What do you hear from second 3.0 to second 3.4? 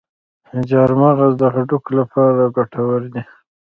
دی.